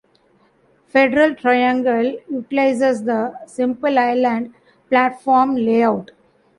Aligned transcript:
Federal 0.87 1.35
Triangle 1.35 2.17
utilizes 2.27 3.03
the 3.03 3.35
simple 3.45 3.99
island 3.99 4.51
platform 4.89 5.55
layout. 5.55 6.09